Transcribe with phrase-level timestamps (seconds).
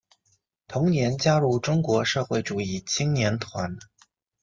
[0.67, 3.77] 同年加入中国社会主义青年团。